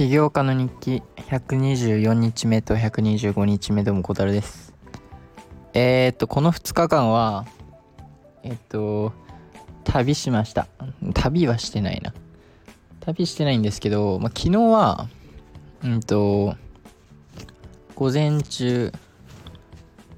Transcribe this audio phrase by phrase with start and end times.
[0.00, 4.72] 起業家の日記124日目と125日目どうも小樽です。
[5.74, 7.44] えー、っとこの2日間は
[8.42, 9.12] えっと
[9.84, 10.68] 旅しました。
[11.12, 12.14] 旅はしてないな。
[13.00, 15.06] 旅してないんですけど、まあ、昨日は
[15.84, 16.56] うんと
[17.94, 18.92] 午前中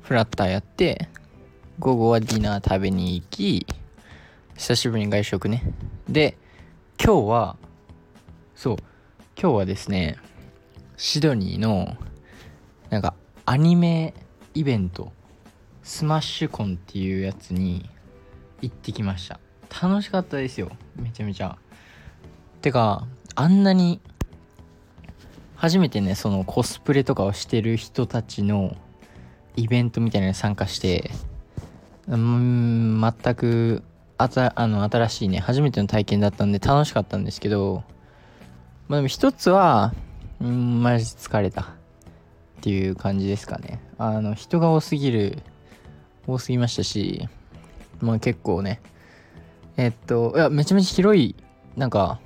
[0.03, 1.09] フラッターやって
[1.81, 3.67] 午後はディナー食べに行き
[4.55, 5.65] 久しぶりに外食ね。
[6.09, 6.39] で
[7.05, 7.57] 今日は
[8.55, 8.77] そう
[9.43, 10.19] 今日はですね
[10.97, 11.97] シドニーの
[12.91, 13.15] なんか
[13.45, 14.15] アニメ
[14.55, 15.11] イベント
[15.83, 17.91] スマッシュコンっていうやつに
[18.61, 19.41] 行ってきました。
[19.83, 20.71] 楽しかったですよ。
[20.95, 21.59] めちゃめちゃ。
[22.61, 24.01] てかあんなに
[25.57, 28.77] 初めてねそのコスプレとかをしてる人たちの
[29.57, 31.11] イベントみたいなのに参加して
[32.07, 33.83] うん全く
[34.19, 37.83] あたあの新しいね初めての体験だったんで楽しかったんですけど
[38.89, 39.95] まあでも一つは
[40.41, 41.67] うんマジ疲れたっ
[42.61, 43.81] ていう感じですかね。
[43.99, 45.39] あの人が多すぎる
[46.27, 47.29] 多すぎましたし
[48.01, 48.81] まあ結構ね。
[49.77, 51.35] えっといやめちゃめちゃ広い
[51.77, 52.21] なんか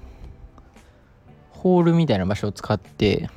[1.51, 3.31] ホールみたいな場所を使って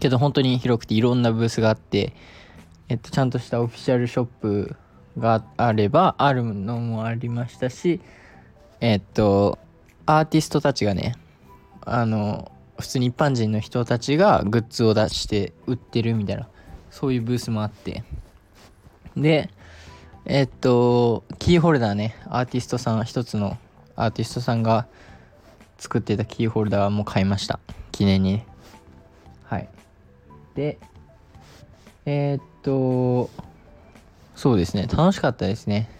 [0.00, 2.12] けど本当に広くていろんなブースがあって
[2.88, 4.76] えっとちゃんとしたオフィシャルショップ
[5.18, 8.00] があればあるのもありましたし
[8.80, 9.58] えっと
[10.06, 11.14] アーティストたちがね
[11.84, 16.48] あの普通に一般人の人たちがグッズを出して売ってるみたいな
[16.90, 18.04] そういうブースもあって。
[19.16, 19.50] で
[20.24, 23.58] えっとキーホルダーねアーティストさん一つの
[23.96, 24.86] アーティストさんが
[25.78, 27.60] 作ってたキーホルダーも買いました。
[27.90, 28.42] 記念に。
[29.44, 29.68] はい。
[30.54, 30.78] で
[32.06, 33.30] えー、っと
[34.34, 34.86] そうですね。
[34.90, 35.90] 楽しかったですね。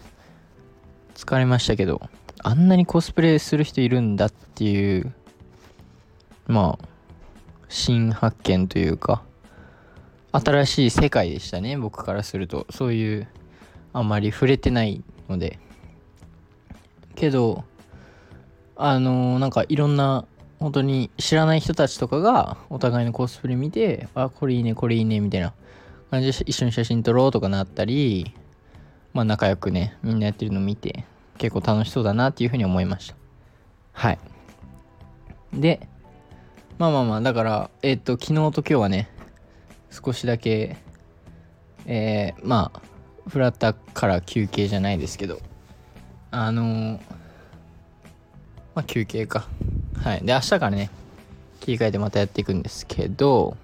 [1.15, 2.01] 疲れましたけど
[2.43, 5.13] あんなにコスプレする人いるんだっていう
[6.47, 6.85] まあ
[7.69, 9.23] 新発見というか
[10.31, 12.65] 新しい世界でしたね僕からすると。
[12.71, 13.27] そういう
[13.93, 15.59] あんまり触れてないので。
[17.15, 17.63] けど
[18.75, 20.25] あのー、なんかいろんな
[20.59, 25.53] 本当に知らない人たちとかがお互いのコスプレ見てあこれいいねこれいいねみたいな
[26.09, 28.33] 感じで一緒に写真撮ろうとかなったり
[29.13, 31.05] まあ仲良くねみんなやってるの見て
[31.37, 33.15] 結構楽しそうだなっていうふうに思いました。
[33.91, 34.19] はい。
[35.53, 35.87] で
[36.77, 39.09] まあまあまあだからえっ、と昨日と今日はね
[39.89, 40.77] 少しだけ
[41.85, 42.81] えー、まあ
[43.29, 45.39] フラッタから休憩じゃないですけど
[46.31, 46.99] あのー、
[48.75, 49.47] まあ休憩か。
[50.01, 50.25] はい。
[50.25, 50.89] で明日からね
[51.59, 53.55] 切り替えてまたやっていくんですけど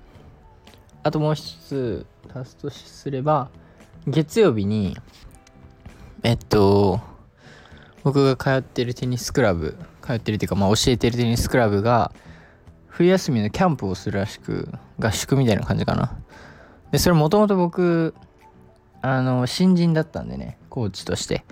[1.03, 3.49] あともう一つ足すとすれば
[4.07, 4.95] 月曜日に
[6.23, 7.01] えっと
[8.03, 12.13] 僕が通ってるテニスクラブ通ってるっていうかまあ教えてるテニスクラブが
[12.99, 16.19] 冬休みのキャンプをするらしく合宿みたいな感じかな。
[16.91, 18.13] でそれもともと僕
[19.01, 21.43] あの新人だったんでねコーチとして。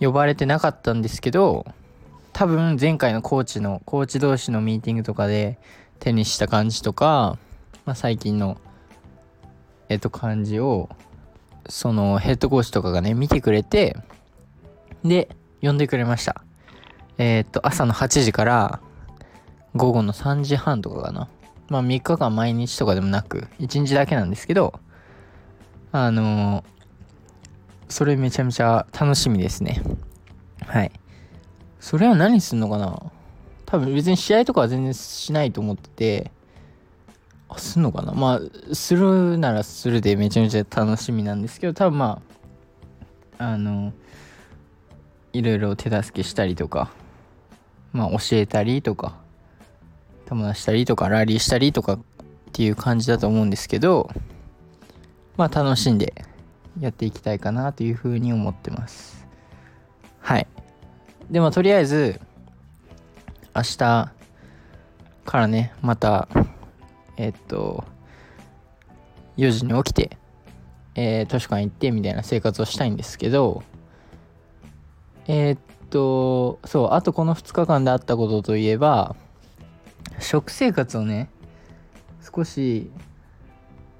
[0.00, 1.66] 呼ばれてなかったんですけど
[2.32, 5.58] 多分前回のコーチのコーチ同士のミーティングとかで
[5.98, 7.38] 手にした感じとか、
[7.84, 8.58] まあ、最近の
[9.90, 10.88] えっと感じを
[11.68, 13.94] そのヘッドコーチとかがね見てくれて
[15.04, 15.28] で
[15.60, 16.42] 呼んでくれました。
[17.18, 18.80] えー、っと朝の8時から
[19.74, 21.28] 午後の3時半とかかな。
[21.68, 24.80] まあ3日間毎日とかでもなく1日だけなんですけど
[25.92, 29.82] あのー、それめちゃめちゃ楽しみですね。
[30.66, 30.92] はい。
[31.80, 33.00] それは何すんのかな。
[33.66, 36.30] 多分別に試合とかは全然しないと思ってて
[37.48, 38.12] あすんのかな。
[38.12, 42.22] まあするならするでめちゃめちゃ楽しみなんですけど多分ま
[43.38, 43.92] ああの
[45.32, 46.90] いろいろ手助けしたりとか
[47.92, 49.16] まあ教えたりとか
[50.30, 51.98] 友達したりとかラリーしたりとかっ
[52.52, 54.10] ていう感じだと思うんですけど
[55.36, 56.14] まあ楽しんで
[56.80, 59.26] やっていきたいかなというふうに思ってます。
[60.20, 60.46] はい。
[61.30, 62.20] でもとりあえず
[63.54, 64.12] 明日か
[65.34, 66.28] らねまた
[67.20, 67.84] えっと、
[69.36, 70.16] 4時に起きて、
[70.94, 73.62] えー、図書館行ってみたいな生活をしたいんですけど、
[75.26, 75.58] えー、っ
[75.90, 79.16] と、そう、あとこの2日間であったことといえば、
[80.20, 81.28] 食生活をね、
[82.34, 82.90] 少し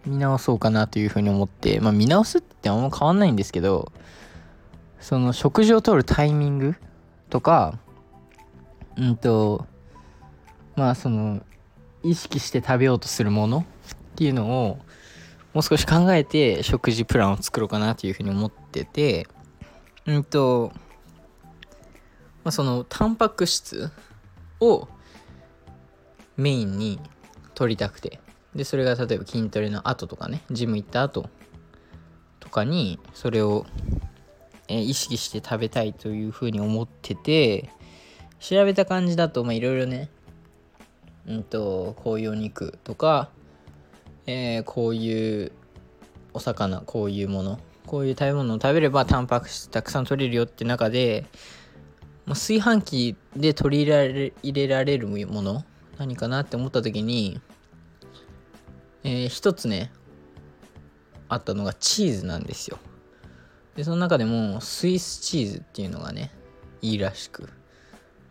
[0.07, 3.93] 見直そうかなというふうに思って、まあ見直すってあんま変わんないんですけど、
[5.01, 6.75] その食事をとるタイミング
[7.29, 7.79] とか、
[8.97, 9.67] うんと、
[10.77, 11.43] まあその
[12.03, 13.65] 意識して食べようとするものっ
[14.17, 14.79] ていうのを
[15.53, 19.27] もう少し考えて食事プランを作ろうかなというふうに思ってて
[20.07, 20.73] うんと、
[22.45, 23.91] まあ、そのタンパク質
[24.61, 24.89] を
[26.41, 26.99] メインに
[27.55, 28.21] 取りたくて。
[28.55, 31.31] でそれが例えば筋トレの後とかねジム行った後
[32.41, 33.65] とかにそれを、
[34.67, 37.71] えー、意識して食べたいというふうに思ってて
[38.41, 40.11] 調べた感じだといろいろね
[41.27, 43.31] うんとこういうお肉とか、
[44.27, 45.53] えー、こういう
[46.33, 51.27] お魚こういうものこういう食べ物を食べればタンパク質たくさん取れるよって中で
[52.27, 55.65] 炊飯器で取り入れられるもの
[56.01, 57.43] 何かなって思った時に、
[59.05, 59.93] えー、一つね
[61.29, 62.79] あったのがチーズなんですよ。
[63.77, 66.33] でその中でもスイスチーズっていうのがね
[66.81, 67.51] いいらしく、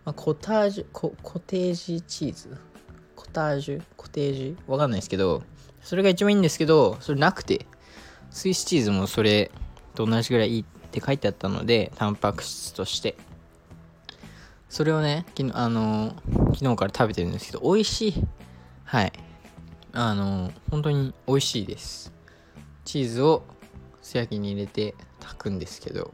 [0.04, 2.58] まあ、コタージュココテージチーズ？
[3.16, 3.84] コタージュ？
[3.96, 4.58] コテージ？
[4.66, 5.44] わかんないですけど
[5.84, 7.68] それが一番いいんですけどそれなくて
[8.32, 9.52] スイスチーズもそれ
[9.94, 13.16] と同じぐらいいいって書いてあったのでタンパク質として。
[14.70, 16.16] それをね昨日あの
[16.54, 18.28] 昨日から食べてるんですけど美味しい。
[18.86, 19.14] はい。
[19.92, 22.14] あの本当に美味しいです。
[22.86, 23.44] チーズを
[24.02, 26.14] 素焼きに入れて炊くんですけど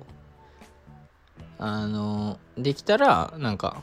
[1.58, 3.82] あのできたらなんか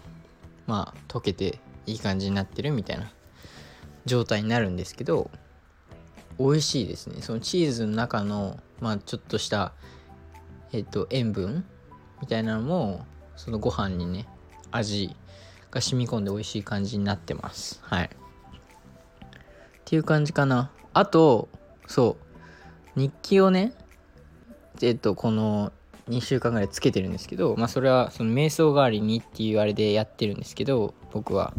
[0.66, 3.10] まあ溶けていい感じになってるみたいな
[4.04, 5.30] 状態になるんですけど
[6.38, 7.22] 美味しいですね。
[7.22, 9.72] そのチーズの中のまあちょっとした
[10.72, 11.64] えっと塩分
[12.20, 14.26] みたいなのもそのご飯にね
[14.72, 15.14] 味
[15.70, 17.80] が染み込んで美味しい感じになってます。
[17.82, 18.04] はい。
[18.04, 18.08] っ
[19.84, 20.70] ていう感じかな。
[20.92, 21.48] あと
[21.86, 22.16] そ
[22.96, 23.00] う。
[23.00, 23.72] 日記をね
[24.82, 25.72] えっとこの
[26.08, 31.54] 2週間ぐらいつけてるんですけどまあそれはその瞑想代わりにっていうあれでやってるんですけど僕は。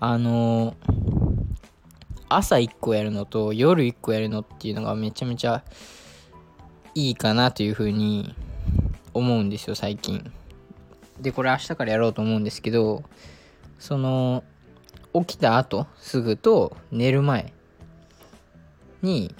[0.00, 0.76] あの
[2.28, 5.64] 朝1個やるのと夜1個やるのっていうのがめちゃめちゃ
[6.94, 8.34] いいかなというふうに
[9.14, 10.30] 思うんですよ最近。
[11.20, 13.04] でこれ明日からやろうと思うんですけど
[13.78, 14.44] その
[15.12, 17.52] 起きた後すぐと寝る前
[19.02, 19.34] に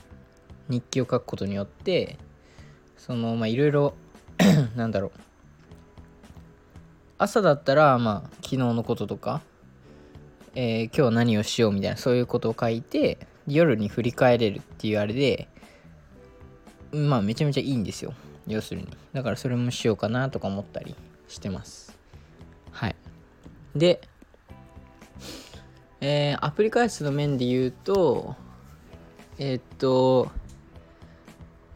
[0.68, 2.18] 日記を書くことによって
[2.96, 3.94] そのまあいろいろ
[4.76, 5.10] なんだろう。
[7.16, 9.40] 朝だったらまあ昨日のこととか
[10.56, 13.18] えー、今日何をしようみたいなそういうことを書いて
[13.48, 15.48] 夜に振り返れるっていうあれで
[16.92, 18.14] まあめちゃめちゃいいんですよ。
[18.46, 18.88] 要するに。
[19.12, 20.94] だからそれもしようかなとか思ったり。
[21.34, 21.96] してます。
[22.70, 22.96] はい。
[23.75, 24.00] で
[26.00, 28.36] えー、アプリ開発の面で言うと
[29.38, 30.31] えー、っと、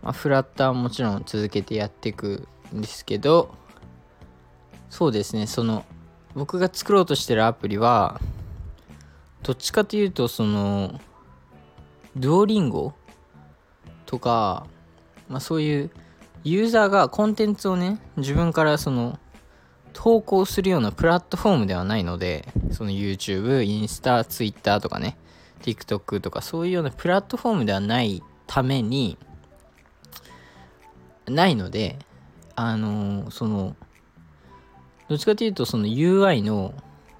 [0.02, 3.54] まあ、フラッターもちろん続けてやっていくんですけど
[4.90, 5.84] そうですねその
[6.34, 8.20] 僕が作ろうとしてるアプリは
[9.42, 11.00] どっちかというとその
[12.14, 12.92] ドゥオリンゴ
[14.04, 14.66] とか、
[15.28, 15.90] まあ、そういう
[16.44, 19.18] ユーザーがコンテンツをね自分からその
[20.00, 25.16] 投稿するようなプラットフォームではないのでその YouTube、インスタ、Twitter とかね
[25.62, 29.18] TikTok とかそういうようなプラットフォームではないために
[31.26, 31.98] ないので
[32.54, 33.74] あのー、その
[35.08, 36.74] どっちかというとその UI の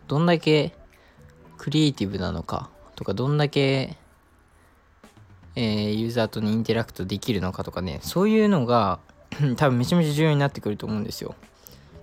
[0.07, 0.73] どんだけ
[1.57, 3.97] クリエイティブなのかとかどんだけ、
[5.57, 9.01] えー、ユーザーとに interact できるのかとかねそういうのが
[9.57, 11.35] 多分めちゃめちゃ重要になってくると思うんですよ。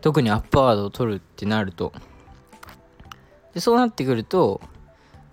[0.06, 1.92] 特にアップアワードを取るってなると。
[3.54, 4.62] でそうなってくると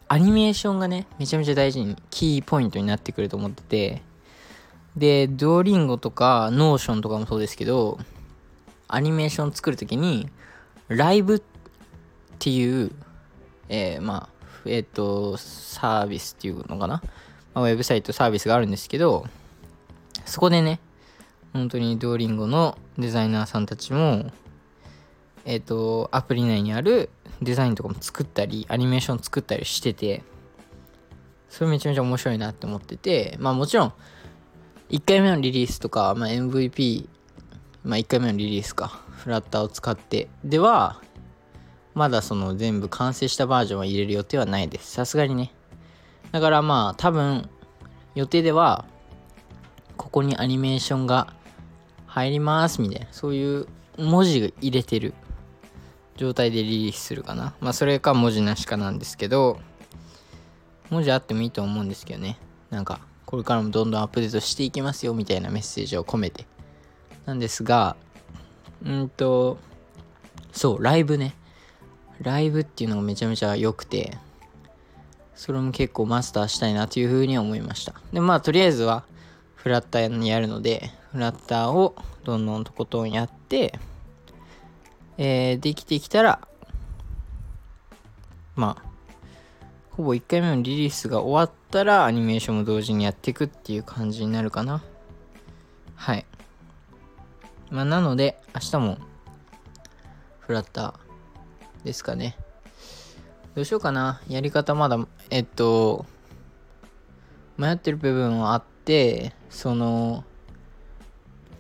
[0.09, 4.03] アニメーションがねめちゃめちゃ大事にキーポイントになってくると思ってて。
[4.97, 7.99] で Duolingo とか Notion とかもそうですけど
[8.89, 10.29] アニメーション作るときに
[10.89, 11.43] Rive っ
[12.39, 12.93] ていう
[13.75, 17.03] えー、まあ、えっ、ー、と、サービスっていうのかな、
[17.55, 19.27] まあ、ウェブサイトサービスがあるんですけど、
[20.27, 20.79] そこでね、
[21.55, 24.31] 本当にドーリンゴのデザイナーさんたちも、
[25.45, 30.23] えっ、ー、と、アプリ内にあるデザインとかも作ったり、アニメーション作ったりしてて、
[31.49, 33.93] それめちゃめちゃ面白いなって思ってて、まあもちろん、
[34.91, 37.09] 1回目のリリースとか、まあ、MVP、
[37.85, 41.01] まあ1回目のリリースか、フラッターを使ってでは、
[41.95, 44.91] まだその全部完成したバージョンは入れる予定はないです。
[44.93, 45.53] さすがにね。
[46.31, 47.51] だからまあ多分
[48.15, 48.87] 予定では
[49.97, 51.35] ここにアニメーションが
[52.07, 53.67] 入りますみたいなそういう
[53.99, 55.13] 文字が入れてる
[56.17, 57.55] 状態でリリースするかな。
[57.61, 59.61] まあそれか文字なしかなんですけど
[60.91, 62.39] 文字あってもいいと思うんですけどね。
[62.71, 66.47] なんかこれからもどんどんアップデートしていきますよみたいなメッセージを込めて。
[67.25, 67.97] なんですが、
[68.85, 69.59] うんと、
[70.53, 71.35] そう、ライブね。
[72.21, 74.19] ライブっていうのがめちゃめちゃ良くて、
[75.35, 77.95] それも結構マスターしたいなというふうに思いました。
[78.13, 79.05] で、まあとりあえずは
[79.55, 83.79] フラッターにやるので、フラッターをどんどんとことんやって、
[85.19, 86.41] えー、できてきたら、
[88.57, 88.93] まあ、
[89.91, 94.83] ほぼ1回目のリリースが終わったらアニメーションも同時にやっていくっていう感じになるかな。
[95.95, 96.27] はい。
[97.71, 98.99] まあなので明日も
[100.41, 102.37] フラッターですかね。
[103.55, 104.21] どうしようかな。
[104.29, 104.99] やり方まだ
[105.31, 106.07] えっと
[107.59, 110.25] 迷ってる部分はあってその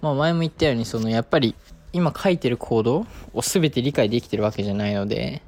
[0.01, 1.55] まあ前も言ったようにそのやっぱり
[1.93, 5.43] 今書いてるコードを全て理解できてるわけじゃないので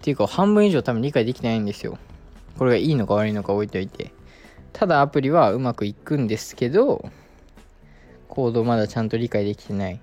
[0.00, 1.98] っていうか半分以上多分理解できてないんですよ。
[2.58, 4.12] これがいいのか悪いのか置いといて。
[4.72, 7.10] ただアプリはうまくいくんですけど
[8.28, 10.00] コードまだちゃんと理解できてない。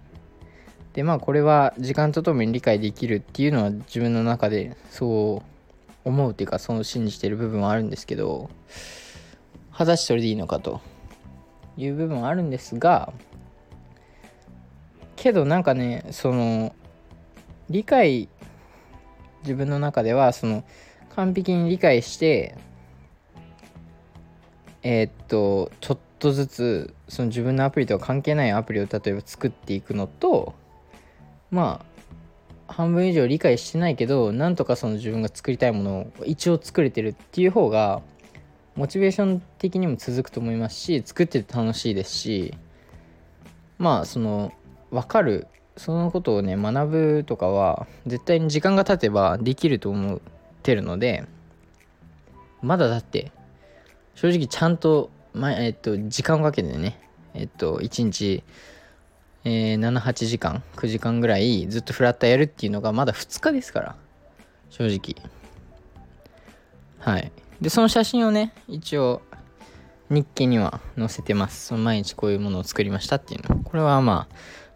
[0.94, 5.56] でまあこれは時間とともに理解できるっていうのは自分の中でそう
[6.06, 8.50] 思うっていうかその信じてる部分はあるんですけど
[9.74, 10.80] 果たしてそれでいいのかと
[11.78, 13.12] いう部分はあるんですが
[15.26, 16.76] けどなんかねその
[17.72, 18.30] 理解
[19.42, 20.64] 自分の中ではその
[21.16, 22.56] 完璧に理解して
[24.84, 30.54] えー、っとちょっとずつその自分のアプリとは関係ないアプリを例えば作っていくのと
[31.50, 31.84] ま
[32.68, 38.04] あ半分以上理解してないけどなんとかその自分が作りたいものを一応作れてるっていう方が
[38.76, 42.54] モチベーション的にも続くと思いますし作ってて楽しいですし
[43.80, 44.54] まあその
[44.96, 45.48] 分かる。
[45.78, 50.20] そのことをね学ぶとかは絶対に時間が経てばできると思っ
[50.64, 51.26] てるので
[52.62, 53.34] まだだって
[54.14, 56.98] 正直ちゃんと、まえっと、時間をかけてね
[57.34, 58.42] えっと1日
[59.48, 63.96] えー、78時間9時間ぐらいずっとフラッターやるっていうのがまだ2日ですから
[64.72, 65.16] 正直。
[67.00, 67.32] はい。
[67.62, 69.22] でその写真をね一応
[70.10, 71.68] 日記には載せてます。
[71.68, 73.64] その毎日こういうものを作りましたっていうの。
[73.64, 74.36] これはまあ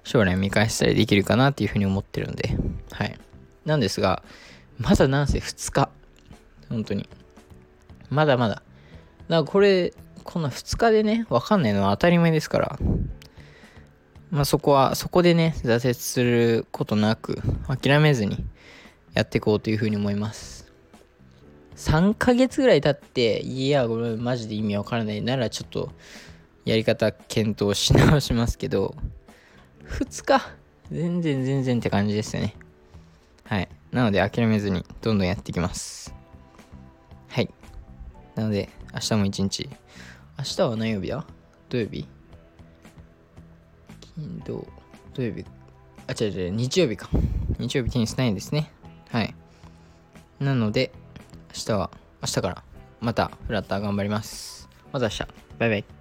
[0.09, 2.57] 将来見返したりできるかなっていうふうに思ってるんで。
[2.91, 3.15] はい。
[3.63, 4.23] なんですが
[4.79, 5.89] まだなんせ2日。
[6.67, 7.07] 本当に。
[8.09, 8.55] まだまだ。
[8.55, 8.65] だか
[9.27, 12.79] らこれこの2日でねわかんないのは当たり前ですから。
[14.31, 18.45] まあそこは、そこでね、挫折することなく、諦めずに
[19.13, 20.71] やっていこうというふうに思います。
[21.77, 25.91] 3ヶ月ぐらい経って、いや、これマジで意味わからないなら、ちょっと、
[26.63, 28.95] やり方検討し直しますけど、
[29.89, 30.41] 2日、
[30.91, 32.55] 全然全然って感じですよね。
[33.43, 33.67] はい。
[33.91, 36.13] なので諦めずに、どんどんやっていきます。
[37.27, 37.49] はい。
[38.35, 39.69] なので、明日も一日。
[40.37, 41.25] 明日は何曜日だ？
[41.67, 42.07] 土曜日？
[44.15, 44.67] 金土、
[45.13, 45.45] 土曜日、
[46.07, 47.09] あ、違う違う、日曜日か。
[47.57, 48.71] 日曜日テニスないんですね。
[49.09, 49.35] はい。
[50.39, 50.91] なので、
[51.55, 51.91] 明日は、
[52.21, 52.63] 明日から
[53.01, 54.69] またフラッター頑張ります。
[54.93, 55.27] また明日。
[55.57, 55.98] バイバイ。